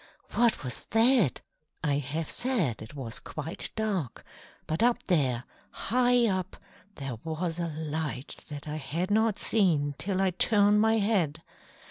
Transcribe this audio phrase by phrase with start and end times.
[0.31, 1.41] What was that?
[1.83, 4.25] I have said it was quite dark,
[4.65, 6.57] but up there, high up,
[6.95, 11.43] there was a light that I had not seen till I turned my head.